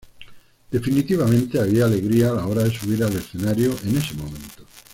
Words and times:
Definitivamente 0.73 1.59
había 1.59 1.85
alegría 1.85 2.31
a 2.31 2.33
la 2.33 2.47
hora 2.47 2.63
de 2.63 2.71
subir 2.75 3.03
al 3.03 3.15
escenario 3.15 3.69
en 3.83 3.97
ese 3.97 4.15
momento. 4.15 4.65